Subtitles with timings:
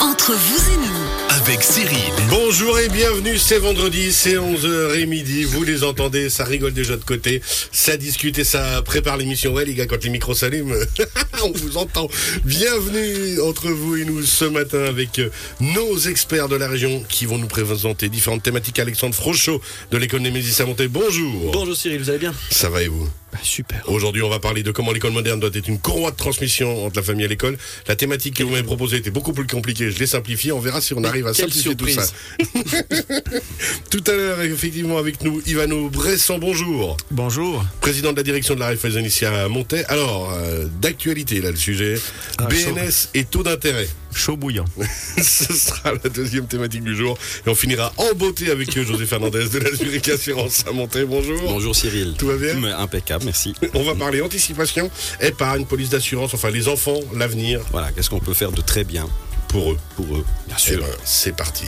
[0.00, 2.12] Entre vous et nous, avec Cyril.
[2.30, 6.96] Bonjour et bienvenue, c'est vendredi, c'est 11h et midi, vous les entendez, ça rigole déjà
[6.96, 7.42] de côté,
[7.72, 9.52] ça discute et ça prépare l'émission.
[9.52, 10.74] Ouais les gars, quand les micros s'allument,
[11.42, 12.08] on vous entend.
[12.44, 15.30] Bienvenue entre vous et nous ce matin avec euh,
[15.60, 18.78] nos experts de la région qui vont nous présenter différentes thématiques.
[18.78, 19.60] Alexandre Frochot
[19.90, 21.50] de l'école Némésis à bonjour.
[21.52, 22.34] Bonjour Cyril, vous allez bien?
[22.50, 23.08] Ça va et vous?
[23.42, 23.82] Super.
[23.88, 26.96] Aujourd'hui, on va parler de comment l'école moderne doit être une courroie de transmission entre
[26.96, 27.56] la famille et l'école.
[27.86, 29.90] La thématique que vous m'avez proposée était beaucoup plus compliquée.
[29.90, 30.52] Je l'ai simplifiée.
[30.52, 32.02] On verra si on arrive à Quelle simplifier tout ça.
[33.90, 36.38] tout à l'heure, effectivement, avec nous, Ivano Bresson.
[36.38, 36.96] Bonjour.
[37.10, 37.64] Bonjour.
[37.80, 39.84] Président de la direction de la Raiffeisen ici à Montaix.
[39.88, 41.94] Alors, euh, d'actualité, là, le sujet.
[42.38, 43.88] Ah, BNS et taux d'intérêt.
[44.14, 44.64] Chaud bouillant.
[45.22, 47.16] Ce sera la deuxième thématique du jour.
[47.46, 51.04] Et on finira en beauté avec José Fernandez de la Zurich Assurance à Montaix.
[51.04, 51.40] Bonjour.
[51.42, 52.14] Bonjour Cyril.
[52.18, 53.54] Tout va bien Mais Impeccable, merci.
[53.74, 54.90] On va parler anticipation,
[55.20, 59.06] épargne, police d'assurance, enfin les enfants, l'avenir Voilà, qu'est-ce qu'on peut faire de très bien
[59.48, 59.78] pour eux.
[59.96, 60.78] pour eux Bien Eh sûr.
[60.80, 61.66] ben, c'est parti.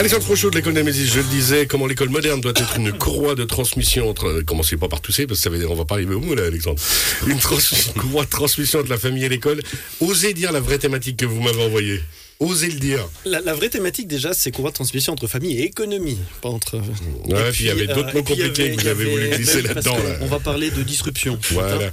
[0.00, 3.34] Alexandre Frochot de l'école Némésis, je le disais, comment l'école moderne doit être une courroie
[3.34, 5.84] de transmission entre, euh, commencez pas par tousser, parce que ça veut dire, on va
[5.84, 6.80] pas arriver au bout là, Alexandre.
[7.26, 9.60] Une, trans- une courroie de transmission entre la famille et l'école.
[10.00, 12.00] Osez dire la vraie thématique que vous m'avez envoyée.
[12.38, 13.06] Osez le dire.
[13.26, 16.78] La, la vraie thématique déjà, c'est qu'on va transmission entre famille et économie, pas entre.
[16.78, 19.28] Ouais, Et puis il y avait euh, d'autres mots y compliqués que vous avez voulu
[19.28, 19.98] glisser là-dedans.
[19.98, 20.16] Là.
[20.22, 21.38] On va parler de disruption.
[21.50, 21.90] Voilà.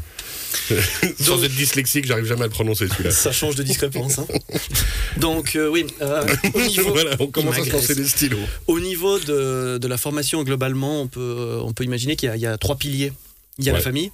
[1.19, 3.11] Sans être dyslexique, j'arrive jamais à le prononcer celui-là.
[3.11, 4.19] Ça change de discrépance.
[4.19, 4.27] hein.
[5.17, 8.37] Donc euh, oui, euh, au niveau, voilà, on commence à se lancer des stylos.
[8.67, 12.35] Au niveau de, de la formation globalement, on peut, on peut imaginer qu'il y, a-
[12.35, 13.13] il y a trois piliers.
[13.59, 13.79] Il y a Ouais.
[13.79, 14.11] la famille,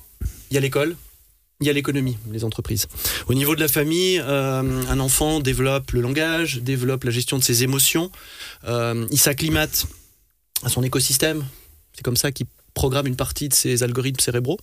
[0.52, 0.95] il y a l'école,
[1.59, 2.88] il y a l'économie, les entreprises.
[3.28, 7.44] Au niveau de la famille, euh, un enfant développe le langage, développe la gestion de
[7.44, 8.09] ses émotions,
[8.67, 9.85] euh, il s'acclimate
[10.63, 11.44] à son écosystème.
[11.95, 14.57] C'est comme ça qu'il programme une partie de ses algorithmes cérébraux.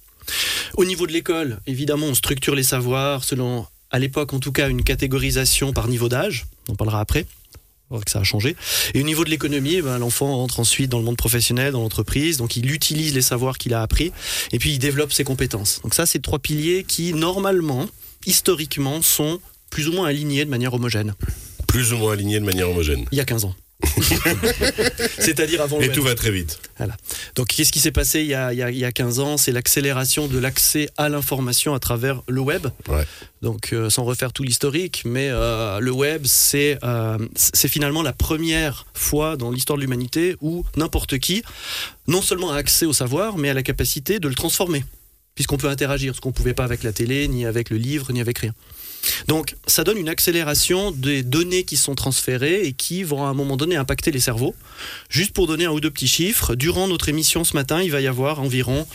[0.76, 4.68] Au niveau de l'école, évidemment, on structure les savoirs selon, à l'époque en tout cas,
[4.68, 6.46] une catégorisation par niveau d'âge.
[6.68, 7.26] On en parlera après.
[8.04, 8.54] Que ça a changé.
[8.94, 11.80] Et au niveau de l'économie, eh ben, l'enfant entre ensuite dans le monde professionnel, dans
[11.80, 14.12] l'entreprise, donc il utilise les savoirs qu'il a appris,
[14.53, 15.80] et puis il développe ses compétences.
[15.82, 17.86] Donc ça, c'est trois piliers qui, normalement,
[18.26, 21.14] historiquement, sont plus ou moins alignés de manière homogène.
[21.66, 23.06] Plus ou moins aligné de manière homogène.
[23.10, 23.56] Il y a 15 ans.
[25.18, 26.58] C'est-à-dire avant le Et tout va très vite.
[27.36, 29.18] Donc, qu'est-ce qui s'est passé il y, a, il y a- il y a 15
[29.20, 29.36] ans?
[29.36, 32.66] C'est l'accélération de l'accès à l'information à travers le web.
[32.88, 33.04] Ouais.
[33.42, 38.12] Donc, euh, sans refaire tout l'historique, mais euh, le web, c'est euh, c'est finalement la
[38.12, 41.42] première fois dans l'histoire de l'humanité où n'importe qui,
[42.06, 44.84] non seulement a accès au savoir, mais a la capacité de le transformer.
[45.34, 48.12] Puisqu'on peut interagir, ce qu'on ne pouvait pas avec la télé, ni avec le livre,
[48.12, 48.52] ni avec rien.
[49.28, 53.34] Donc, ça donne une accélération des données qui sont transférées et qui vont à un
[53.34, 54.55] moment donné impacter les cerveaux.
[55.09, 58.00] Juste pour donner un ou deux petits chiffres, durant notre émission ce matin, il va
[58.00, 58.87] y avoir environ,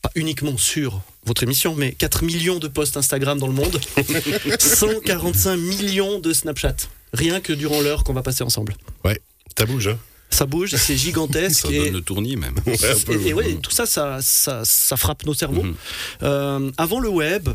[0.00, 3.80] pas uniquement sur votre émission, mais 4 millions de posts Instagram dans le monde,
[4.58, 6.76] 145 millions de Snapchat.
[7.12, 8.74] Rien que durant l'heure qu'on va passer ensemble.
[9.58, 9.98] Ça bouge, hein
[10.30, 11.66] Ça bouge, c'est gigantesque.
[11.66, 12.54] Ça et- donne le tournis même.
[12.66, 12.74] Ouais,
[13.24, 15.62] et, et ouais, tout ça, ça, ça, ça frappe nos cerveaux.
[15.62, 15.74] Mhm.
[16.22, 17.50] Euh, avant le web,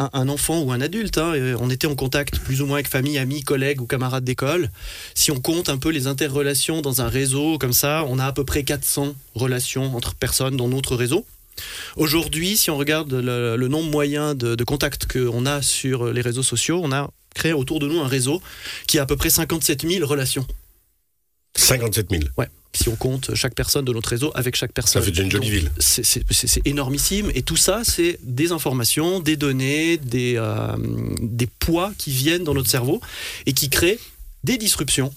[0.00, 2.88] un, un enfant ou un adulte, hein, on était en contact plus ou moins avec
[2.88, 4.70] famille, amis, collègues ou camarades d'école.
[5.14, 8.32] Si on compte un peu les interrelations dans un réseau comme ça, on a à
[8.32, 11.26] peu près 400 relations entre personnes dans notre réseau.
[11.96, 16.22] Aujourd'hui, si on regarde le, le nombre moyen de, de contacts qu'on a sur les
[16.22, 18.40] réseaux sociaux, on a créé autour de nous un réseau
[18.86, 20.46] qui a à peu près 57 000 relations.
[21.56, 22.22] 57 000.
[22.72, 25.02] Si on compte chaque personne de notre réseau avec chaque personne.
[25.02, 25.70] Ça fait déjà une jolie ville.
[25.78, 26.22] c'est-
[26.64, 27.30] énormissime.
[27.34, 30.76] Et tout ça, c'est des informations, des données, des, euh,
[31.20, 33.00] des poids qui viennent dans notre cerveau
[33.46, 33.98] et qui créent
[34.44, 35.12] des disruptions.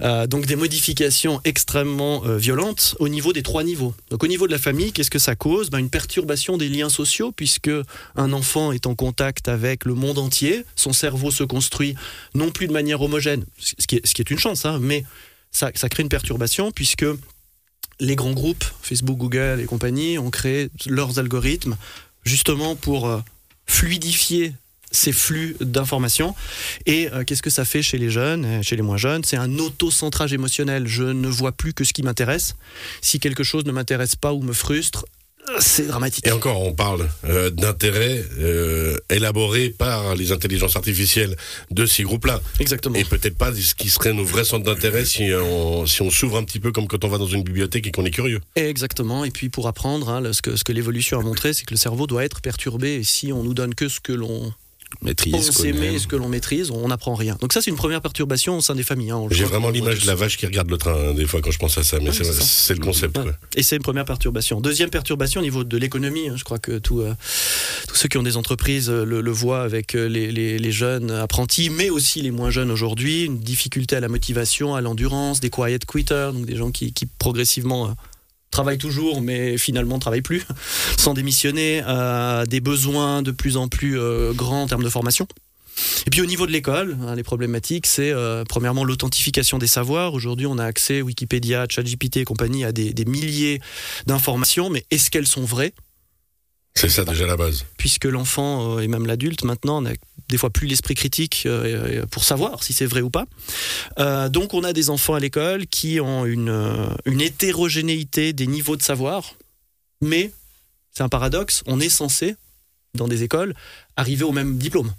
[0.00, 3.94] Euh, donc des modifications extrêmement euh, violentes au niveau des trois niveaux.
[4.10, 5.70] Donc au niveau de la famille, qu'est-ce que ça cause?
[5.70, 7.70] Ben, Une perturbation des liens sociaux puisque
[8.16, 11.94] un enfant est en contact avec le monde entier, son cerveau se construit
[12.34, 15.04] non plus de manière homogène, ce qui est, ce qui est une chance, hein, mais
[15.54, 17.06] ça, crée une perturbation puisque
[18.00, 21.76] les grands groupes, Facebook, Google et compagnie, ont créé leurs algorithmes
[22.24, 23.20] justement pour euh,
[23.66, 24.52] fluidifier
[24.90, 26.34] ces flux d'informations.
[26.86, 29.24] Et euh, qu'est-ce que ça fait chez les jeunes, chez les moins jeunes?
[29.24, 30.86] C'est un auto-centrage émotionnel.
[30.86, 32.56] Je ne vois plus que ce qui m'intéresse.
[33.00, 35.04] Si quelque chose ne m'intéresse pas ou me frustre,
[35.58, 36.26] c'est dramatique.
[36.26, 41.36] Et encore, on parle euh, d'intérêts euh, élaborés par les intelligences artificielles
[41.70, 42.40] de ces groupes-là.
[42.60, 42.96] Exactement.
[42.96, 46.38] Et peut-être pas ce qui serait nos vrais centres d'intérêt si on, si on s'ouvre
[46.38, 48.40] un petit peu comme quand on va dans une bibliothèque et qu'on est curieux.
[48.56, 49.24] Exactement.
[49.24, 51.78] Et puis pour apprendre, hein, ce que, ce que l'évolution a montré, c'est que le
[51.78, 52.94] cerveau doit être perturbé.
[52.94, 54.52] Et si on nous donne que ce que l'on
[55.02, 55.68] Maîtrise, connaît.
[55.70, 57.36] aimer, ce que l'on maîtrise, on n'apprend rien.
[57.40, 59.10] Donc ça, c'est une première perturbation au sein des familles.
[59.10, 59.16] hein.
[59.18, 61.40] On J'ai vraiment on l'image de la vache qui regarde le train, hein, des fois,
[61.40, 61.98] quand je pense à ça.
[62.00, 63.18] Mais Ouais, c'est le concept.
[63.18, 63.24] Ouais.
[63.56, 64.60] Et c'est une première perturbation.
[64.60, 66.28] Deuxième perturbation au niveau de l'économie.
[66.28, 67.12] hein, je crois que tout, euh,
[67.88, 70.72] tout ceux qui ont des entreprises euh, le, le voient avec euh, les, les- les
[70.72, 75.40] jeunes apprentis, mais aussi les moins jeunes aujourd'hui, une difficulté à la motivation, à l'endurance,
[75.40, 77.94] des quiet quitters, donc des gens qui, qui progressivement
[78.54, 80.46] travaillent toujours, mais finalement ne travaillent plus,
[80.96, 85.26] sans démissionner, euh, des besoins de plus en plus euh, grands en termes de formation.
[86.06, 90.14] Et puis au niveau de l'école, hein, les problématiques, c'est euh, premièrement l'authentification des savoirs.
[90.14, 93.60] Aujourd'hui, on a accès, Wikipédia, ChatGPT et compagnie, à des milliers
[94.06, 95.74] d'informations, mais est-ce qu'elles sont vraies?
[96.74, 97.64] C'est ça déjà la base.
[97.78, 99.92] puisque l'enfant euh, et même l'adulte maintenant n'a
[100.28, 103.26] des fois plus l'esprit critique euh, euh, pour savoir si c'est vrai ou pas.
[104.30, 108.82] Donc on a des enfants à l'école qui ont une, une hétérogénéité des niveaux de
[108.82, 109.34] savoir,
[110.00, 110.32] mais
[110.92, 112.36] c'est un paradoxe, on est censé,
[112.94, 113.54] dans des écoles,
[113.96, 114.92] arriver au même diplôme.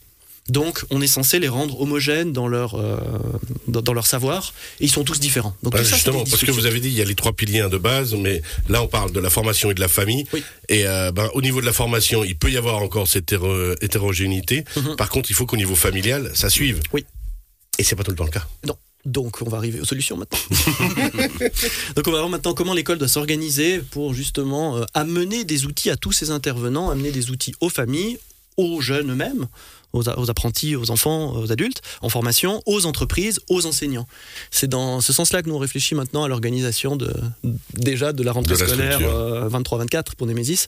[0.47, 2.97] Donc on est censé les rendre homogènes dans leur, euh,
[3.67, 5.55] dans, dans leur savoir, et ils sont tous différents.
[5.63, 7.67] Donc ça, c'est justement, parce que vous avez dit il y a les trois piliers
[7.69, 10.25] de base, mais là on parle de la formation et de la famille.
[10.33, 10.43] Oui.
[10.69, 13.75] Et euh, ben, au niveau de la formation, il peut y avoir encore cette hétéro-
[13.81, 14.65] hétérogénéité.
[14.75, 14.95] Mhm.
[14.97, 16.79] Par contre, il faut qu'au niveau familial, ça suive.
[16.93, 17.05] Oui.
[17.79, 18.45] Et c'est pas tout le temps le cas.
[19.05, 20.39] Donc, on va arriver aux solutions maintenant.
[21.95, 25.89] Donc, on va voir maintenant comment l'école doit s'organiser pour justement euh, amener des outils
[25.91, 28.17] à tous ces intervenants, amener des outils aux familles,
[28.57, 29.47] aux jeunes eux-mêmes,
[29.93, 34.07] aux, apprentis, aux enfants, aux adultes, en formation, aux entreprises, aux enseignants.
[34.51, 37.13] C'est dans ce sens-là que nous on réfléchit maintenant à l'organisation de,
[37.73, 39.15] déjà de la rentrée De la scolaire structure.
[39.15, 40.67] euh, 23-24 pour Némésis.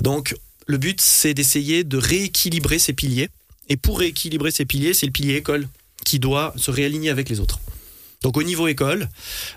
[0.00, 0.34] Donc,
[0.66, 3.30] le but, c'est d'essayer de rééquilibrer ces piliers.
[3.68, 5.66] Et pour rééquilibrer ces piliers, c'est le pilier école
[6.04, 7.58] qui doit se réaligner avec les autres.
[8.22, 9.08] Donc au niveau école,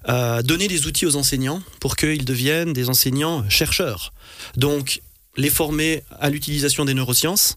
[0.09, 4.13] euh, donner des outils aux enseignants pour qu'ils deviennent des enseignants chercheurs.
[4.55, 5.01] Donc
[5.37, 7.55] les former à l'utilisation des neurosciences,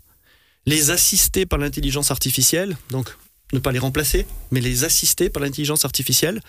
[0.66, 3.10] les assister par l'intelligence artificielle, donc
[3.52, 6.40] ne pas les remplacer, mais les assister par l'intelligence artificielle.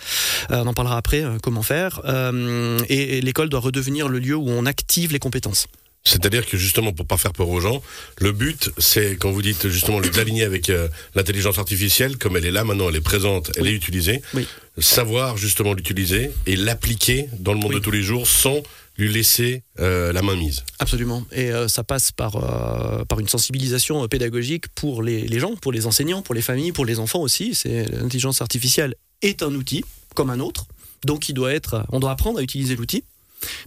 [0.51, 2.01] Euh, on en parlera après, euh, comment faire.
[2.05, 5.67] Euh, et et l'école doit redevenir le lieu où on active les compétences.
[6.07, 7.81] C'est-à-dire que justement, pour pas faire peur aux gens,
[8.19, 12.51] le but, c'est quand vous dites justement d'aligner avec euh, l'intelligence artificielle, comme elle est
[12.51, 13.69] là maintenant, elle est présente, elle Oui.
[13.69, 14.47] est utilisée, Oui.
[14.77, 17.79] savoir justement l'utiliser et l'appliquer dans le monde Oui.
[17.79, 18.61] de tous les jours sans
[18.97, 20.63] lui laisser euh, la main mise.
[20.79, 21.25] Absolument.
[21.31, 25.71] Et euh, ça passe par, euh, par une sensibilisation pédagogique pour les, les gens, pour
[25.71, 27.55] les enseignants, pour les familles, pour les enfants aussi.
[27.55, 29.83] C'est l'intelligence artificielle est un outil
[30.13, 30.65] comme un autre,
[31.03, 31.85] donc il doit être.
[31.91, 33.03] On doit apprendre à utiliser l'outil,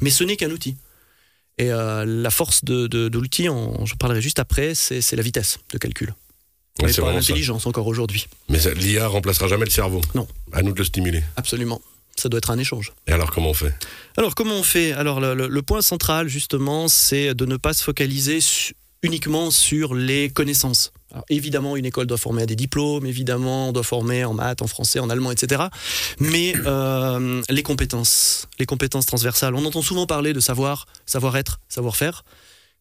[0.00, 0.76] mais ce n'est qu'un outil.
[1.58, 3.48] Et la force de, de, de l'outil,
[3.84, 6.14] je parlerai juste après, c'est la vitesse de calcul.
[6.80, 8.28] Mais c'est pas l'intelligence encore aujourd'hui.
[8.48, 10.00] Mais l'IA remplacera jamais le cerveau.
[10.14, 10.28] Non.
[10.52, 11.24] À nous de le stimuler.
[11.36, 11.82] Absolument.
[12.18, 12.92] Ça doit être un échange.
[13.06, 13.74] Et alors comment on fait?
[14.16, 14.92] Alors, comment on fait?
[14.92, 18.74] Alors, le, le- le point central, justement, c'est de ne pas se focaliser su-
[19.04, 20.92] uniquement sur les connaissances.
[21.12, 24.60] Alors, évidemment, une école doit former à des diplômes, évidemment, on doit former en maths,
[24.60, 25.62] en français, en allemand, etc.
[26.18, 32.24] Mais euh, les compétences, les compétences transversales, on entend souvent parler de savoir, savoir-être, savoir-faire.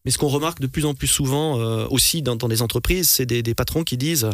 [0.06, 3.10] Mais ce qu'on remarque de plus en plus souvent euh, aussi dans, dans des entreprises,
[3.10, 4.32] c'est des, des patrons qui disent euh,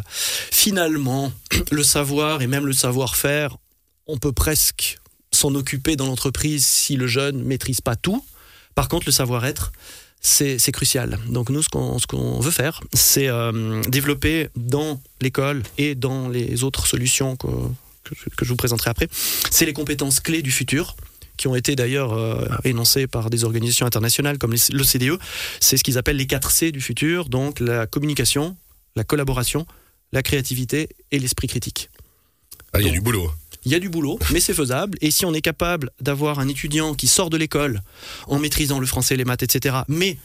[0.52, 1.32] finalement,
[1.72, 3.58] le savoir et même le savoir-faire,
[4.08, 4.98] on peut presque
[5.32, 8.24] s'en occuper dans l'entreprise si le jeune maîtrise pas tout.
[8.76, 9.72] Par contre, le savoir-être,
[10.22, 11.20] c'est crucial.
[11.30, 16.88] Donc nous, ce qu'on veut faire, c'est euh, développer dans l'école et dans les autres
[16.88, 17.48] solutions que,
[18.04, 19.08] que, je- que je vous présenterai après,
[19.52, 20.96] c'est les compétences clés du futur
[21.36, 25.20] qui ont été d'ailleurs euh, énoncées par des organisations internationales comme l'OCDE.
[25.60, 28.56] C'est ce qu'ils appellent les 4 C du futur, donc la communication,
[28.96, 29.66] la collaboration,
[30.12, 31.90] la créativité et l'esprit critique.
[32.72, 33.32] Ah, il y a du boulot.
[33.66, 34.98] Il y a du boulot, mais c'est faisable.
[35.02, 37.82] Et si on est capable d'avoir un étudiant qui sort de l'école
[38.28, 40.18] en maîtrisant le français, les maths, etc., mais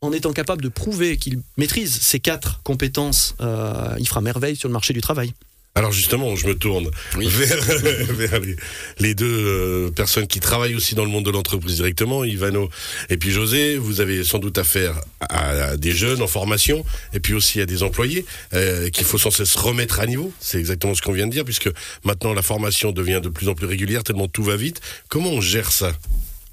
[0.00, 4.68] en étant capable de prouver qu'il maîtrise ces quatre compétences, euh, il fera merveille sur
[4.68, 5.32] le marché du travail.
[5.76, 7.26] Alors justement, je me tourne Oui.
[7.28, 7.60] vers,
[8.12, 8.54] vers les,
[9.00, 12.70] les deux euh, personnes qui travaillent aussi dans le monde de l'entreprise directement, Ivano
[13.10, 13.76] et puis José.
[13.76, 17.66] Vous avez sans doute affaire à, à des jeunes en formation et puis aussi à
[17.66, 20.32] des employés euh, qu'il faut sans cesse remettre à niveau.
[20.38, 21.70] C'est exactement ce qu'on vient de dire puisque
[22.04, 24.80] maintenant la formation devient de plus en plus régulière tellement tout va vite.
[25.08, 25.92] Comment on gère ça,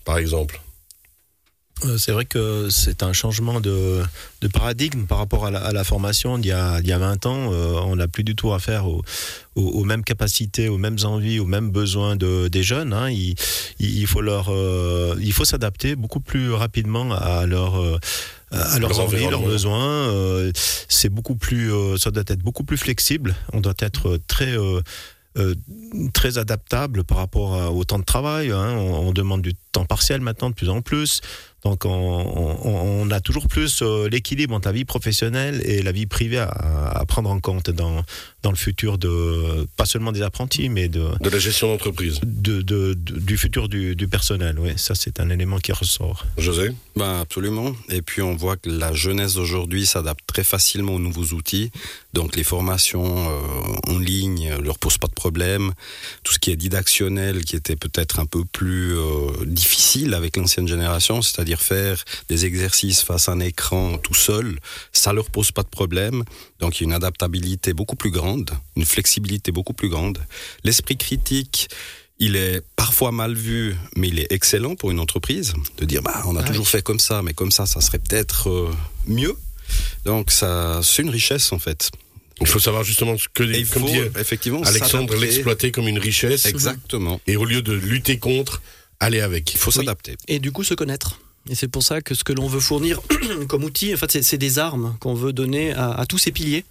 [0.04, 0.60] par exemple?
[1.98, 4.04] C'est vrai que c'est un changement de,
[4.42, 6.98] de paradigme par rapport à la, à la formation d'il y a, il y a
[6.98, 7.52] 20 ans.
[7.52, 9.02] Euh, on n'a plus du tout affaire aux,
[9.56, 12.94] aux, aux mêmes capacités, aux mêmes envies, aux mêmes besoins de, des jeunes.
[12.94, 13.10] Hein.
[13.80, 17.98] Il, faut leur, euh, il faut s'adapter beaucoup plus rapidement à leur euh,
[18.52, 20.10] à leurs Leur envies, leurs besoins.
[20.10, 20.52] Euh,
[20.90, 23.34] c'est beaucoup plus, euh, ça doit être beaucoup plus flexible.
[23.54, 24.82] On doit être très euh,
[25.38, 25.56] euh,
[26.14, 28.52] très adaptable par rapport à- au temps de travail.
[28.52, 28.76] hein.
[28.76, 31.22] On, on demande du temps partiel maintenant de plus en plus.
[31.64, 35.92] Donc on, on- on a toujours plus euh, l'équilibre entre la vie professionnelle et la
[35.92, 38.04] vie privée à, à prendre en compte dans,
[38.44, 42.20] dans le futur de, pas seulement des apprentis, mais de, De la gestion d'entreprise.
[42.24, 44.58] de, de- de- du futur du, du personnel.
[44.60, 46.26] Oui, ça, c'est un élément qui ressort.
[46.38, 46.72] José?
[46.96, 47.74] Ben absolument.
[47.90, 51.72] Et puis on voit que la jeunesse d'aujourd'hui s'adapte très facilement aux nouveaux outils.
[52.14, 55.74] Donc les formations euh, en ligne euh, leur posent pas de problème.
[56.24, 60.68] Tout ce qui est didactionnel, qui était peut-être un peu plus euh, difficile avec l'ancienne
[60.68, 64.60] génération, c'est-à-dire faire des exercices face à un écran tout seul,
[64.92, 66.24] ça leur pose pas de problème.
[66.60, 70.20] Donc il y a une adaptabilité beaucoup plus grande, une flexibilité beaucoup plus grande.
[70.64, 71.70] L'esprit critique,
[72.20, 76.22] il est parfois mal vu, mais il est excellent pour une entreprise de dire bah
[76.26, 78.72] on a Ah toujours fait comme ça, mais comme ça, ça serait peut-être euh,
[79.08, 79.36] mieux.
[80.06, 81.90] Donc ça, c'est une richesse en fait.
[82.40, 86.00] Il faut savoir justement ce que, il comme faut dit effectivement Alexandre, l'exploiter comme une
[86.00, 86.46] richesse.
[86.46, 87.22] Exactement.
[87.28, 88.62] Et au lieu de lutter contre,
[89.00, 89.54] aller avec.
[89.54, 90.16] Il faut s'adapter.
[90.28, 91.20] Et du coup, se connaître.
[91.50, 93.00] Et c'est pour ça que ce que l'on veut fournir
[93.50, 96.66] comme outil, en fait, c'est- des armes qu'on veut donner à, à tous ces piliers.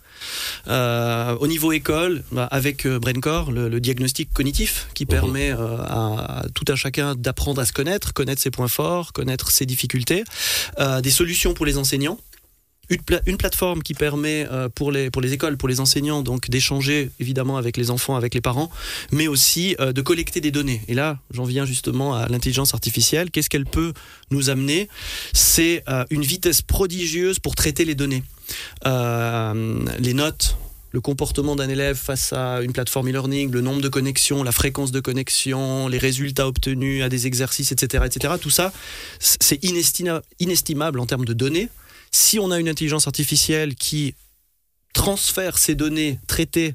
[0.69, 5.79] Euh, au niveau école, bah, avec euh, BrainCore, le, le diagnostic cognitif qui permet euh,
[5.79, 9.67] à, à tout un chacun d'apprendre à se connaître, connaître ses points forts, connaître ses
[9.67, 10.25] difficultés,
[10.79, 12.19] Euh, des solutions pour les enseignants.
[12.91, 16.23] Une, pla- une plateforme qui permet euh, pour, les, pour les écoles, pour les enseignants,
[16.23, 18.71] donc d'échanger évidemment avec les enfants, avec les parents,
[19.13, 20.83] mais aussi euh, de collecter des données.
[20.89, 23.31] Et là, j'en viens justement à l'intelligence artificielle.
[23.31, 23.93] Qu'est-ce qu'elle peut
[24.31, 24.89] nous amener?
[25.33, 28.25] C'est euh, une vitesse prodigieuse pour traiter les données.
[28.85, 30.57] Les notes,
[30.93, 34.91] le comportement d'un élève face à une plateforme e-learning, le nombre de connexions, la fréquence
[34.91, 38.35] de connexion, les résultats obtenus à des exercices, etc., etc.
[38.41, 38.73] Tout ça,
[39.21, 41.69] c'est inestima- inestimable en termes de données.
[42.11, 44.15] Si on a une intelligence artificielle qui
[44.95, 46.75] transfère ces données traitées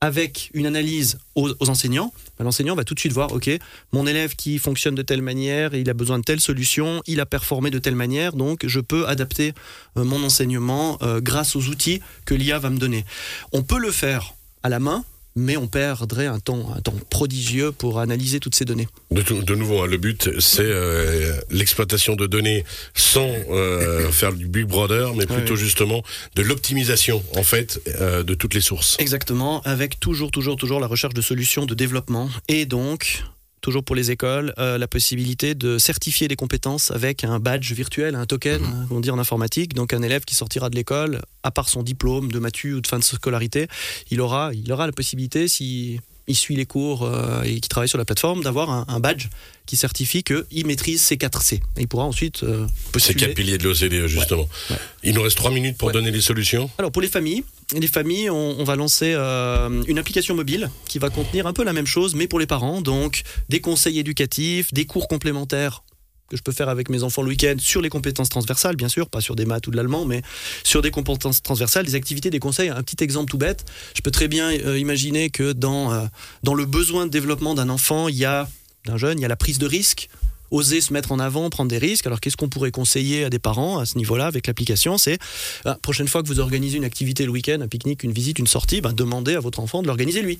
[0.00, 3.50] avec une analyse aux, enseignants, ben, l'enseignant va tout de suite voir, OK,
[3.92, 7.26] mon élève qui fonctionne de telle manière, il a besoin de telle solution, il a
[7.26, 9.54] performé de telle manière, donc je peux adapter
[9.96, 13.04] euh, mon enseignement euh, grâce aux outils que l'IA va me donner.
[13.52, 15.04] On peut le faire à la main,
[15.38, 18.88] mais on perdrait un temps, un temps prodigieux pour analyser toutes ces données.
[19.10, 22.64] De, tout- de nouveau, hein, le but, c'est euh, l'exploitation de données
[22.94, 25.60] sans euh, faire du Big Brother, mais plutôt oui.
[25.60, 26.02] justement
[26.34, 28.96] de l'optimisation, en fait, euh, de toutes les sources.
[28.98, 33.22] Exactement, avec toujours, toujours, toujours la recherche de solutions de développement et donc
[33.60, 38.14] toujours pour les écoles, euh, la possibilité de certifier des compétences avec un badge virtuel,
[38.14, 39.74] un token, hein, on dit en informatique.
[39.74, 42.86] Donc un élève qui sortira de l'école, à part son diplôme de matu ou de
[42.86, 43.68] fin de scolarité,
[44.10, 46.00] il aura, il aura la possibilité, si
[46.30, 49.28] il suit les cours euh, et qui travaille sur la plateforme, d'avoir un, un badge
[49.64, 51.62] qui certifie qu'il maîtrise ces 4 C.
[51.76, 52.66] Et il pourra ensuite euh,
[52.98, 54.46] C'est quatre piliers de l'OCDE, justement?
[54.70, 54.76] Ouais.
[55.04, 55.94] Il nous reste trois minutes pour Ouais.
[55.94, 56.68] donner les solutions?
[56.78, 57.44] Alors pour les familles,
[57.74, 61.72] les familles, on, va lancer euh, une application mobile qui va contenir un peu la
[61.72, 62.80] même chose, mais pour les parents.
[62.80, 65.82] Donc des conseils éducatifs, des cours complémentaires
[66.28, 69.08] que je peux faire avec mes enfants le week-end sur les compétences transversales, bien sûr,
[69.08, 70.22] pas sur des maths ou de l'allemand, mais
[70.62, 72.68] sur des compétences transversales, des activités, des conseils.
[72.68, 76.04] Un petit exemple tout bête, je peux très bien euh, imaginer que dans, euh,
[76.42, 78.48] dans le besoin de développement d'un enfant, il y a
[78.84, 80.08] d'un jeune, il y a la prise de risque
[80.50, 82.06] oser se mettre en avant, prendre des risques.
[82.06, 84.98] Alors qu'est-ce qu'on pourrait conseiller à des parents à ce niveau-là avec l'application?
[84.98, 85.18] C'est
[85.64, 88.46] la prochaine fois que vous organisez une activité le week-end, un pique-nique, une visite, une
[88.46, 90.38] sortie, ben, demandez à votre enfant de l'organiser lui.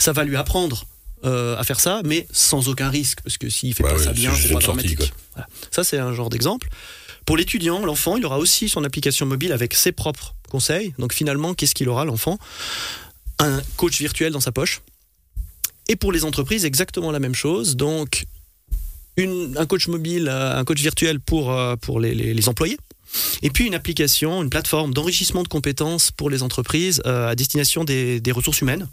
[0.00, 0.84] Ça va lui apprendre
[1.24, 4.12] euh, à faire ça, mais sans aucun risque, parce que s'il fait Bah pas ça
[4.12, 5.12] bien, c'est pas sortie, dramatique.
[5.34, 5.48] Voilà.
[5.70, 6.68] Ça, c'est un genre d'exemple.
[7.26, 10.94] Pour l'étudiant, l'enfant, il aura aussi son application mobile avec ses propres conseils.
[10.98, 12.38] Donc finalement, qu'est-ce qu'il aura, l'enfant?
[13.38, 14.80] Un coach virtuel dans sa poche.
[15.88, 17.76] Et pour les entreprises, exactement la même chose.
[17.76, 18.24] Donc,
[19.26, 22.78] un coach mobile, euh, un coach virtuel pour, euh, pour les, les- employés.
[23.42, 27.84] Et puis une application, une plateforme d'enrichissement de compétences pour les entreprises euh, à destination
[27.84, 28.86] des, des ressources humaines.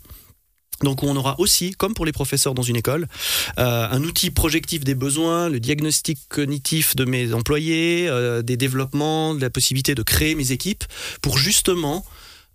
[0.83, 3.07] Donc on aura aussi, comme pour les professeurs dans une école,
[3.55, 8.09] un outil projectif des besoins, le diagnostic cognitif de mes employés,
[8.43, 10.83] des développements, la possibilité de créer mes équipes
[11.21, 12.05] pour justement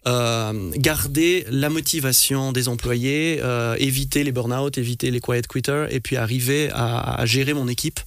[0.06, 6.00] euh, garder la motivation des employés, euh, éviter les burn-out, éviter les quiet quitters, et
[6.00, 8.00] puis arriver à, gérer mon équipe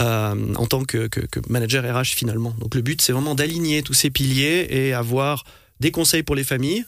[0.00, 2.54] euh, en tant que, que- manager RH finalement.
[2.58, 5.44] Donc le but, c'est vraiment d'aligner tous ces piliers et avoir
[5.78, 6.84] des conseils pour les familles.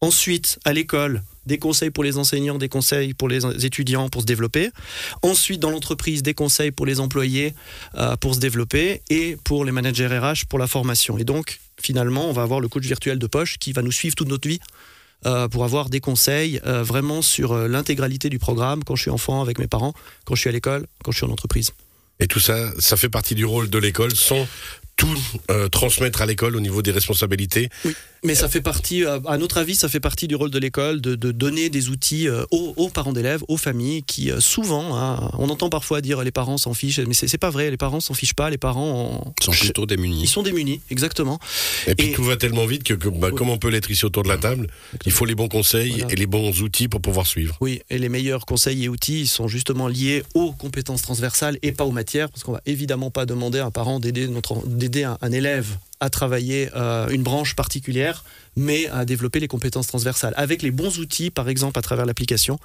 [0.00, 4.26] Ensuite, à l'école, des conseils pour les enseignants, des conseils pour les étudiants pour se
[4.26, 4.70] développer.
[5.22, 7.54] Ensuite, dans l'entreprise, des conseils pour les employés
[8.20, 11.18] pour se développer et pour les managers RH pour la formation.
[11.18, 14.14] Et donc, finalement, on va avoir le coach virtuel de poche qui va nous suivre
[14.14, 14.60] toute notre vie
[15.24, 19.10] euh, pour avoir des conseils euh, vraiment sur euh, l'intégralité du programme quand je suis
[19.10, 21.72] enfant avec mes parents, quand je suis à l'école, quand je suis en entreprise.
[22.18, 24.46] Et tout ça, ça fait partie du rôle de l'école sans
[24.96, 25.18] tout
[25.72, 27.70] transmettre à l'école au niveau des responsabilités.
[27.84, 27.94] Oui.
[28.24, 31.00] Mais ça fait partie, euh, à notre avis, ça fait partie du rôle de l'école
[31.00, 34.96] de, de donner des outils euh, aux, aux parents d'élèves, aux familles qui euh, souvent,
[34.96, 37.70] hein, on entend parfois dire les parents s'en fichent, mais c'est pas vrai.
[37.70, 38.48] Les parents s'en fichent pas.
[38.48, 40.22] Les parents, sont plutôt démunis.
[40.22, 41.40] ils sont démunis, exactement.
[41.88, 44.04] Et puis Et- tout va tellement vite que, que, bah, comme on peut l'être ici
[44.04, 44.68] autour de la table,
[45.04, 46.12] il faut les bons conseils Voilà.
[46.12, 47.56] et les bons outils pour pouvoir suivre.
[47.60, 51.72] Oui, et les meilleurs conseils et outils ils sont justement liés aux compétences transversales et
[51.72, 55.02] pas aux matières, parce qu'on va évidemment pas demander à un parent d'aider notre d'aider
[55.02, 55.66] un, un élève
[56.02, 58.24] à travailler euh, une branche particulière,
[58.56, 60.34] mais à développer les compétences transversales.
[60.36, 62.58] Avec les bons outils, par exemple à travers l'application,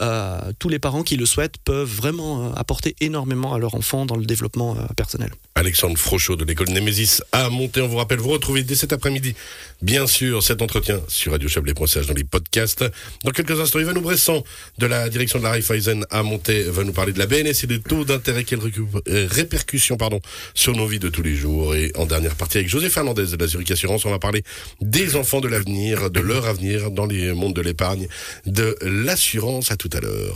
[0.00, 4.06] euh, tous les parents qui le souhaitent peuvent vraiment euh, apporter énormément à leur enfant
[4.06, 5.30] dans le développement euh, personnel.
[5.54, 7.80] Alexandre Frochot de l'école Némésis à monter.
[7.80, 9.34] On vous rappelle, vous retrouvez dès cet après-midi,
[9.82, 12.84] bien sûr, cet entretien sur radiochablais.ch dans les podcasts.
[13.24, 14.42] Dans quelques instants, Yvan Bressan
[14.78, 17.66] de la direction de la Raiffeisen à monter va nous parler de la BNS et
[17.66, 20.20] des taux d'intérêt qu'elle euh, répercussions pardon,
[20.54, 21.74] sur nos vies de tous les jours.
[21.74, 24.42] Et en dernière partie avec José de la Zurich Assurance, on va parler
[24.80, 28.08] des enfants de l'avenir, de leur avenir dans les mondes de l'épargne,
[28.46, 29.70] de l'assurance.
[29.70, 30.32] À tout à l'heure.